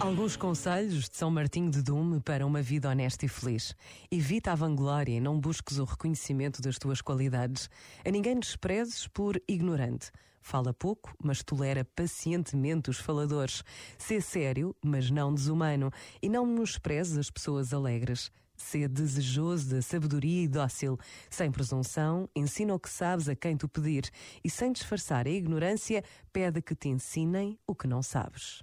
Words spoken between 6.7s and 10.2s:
tuas qualidades. A ninguém desprezes por ignorante.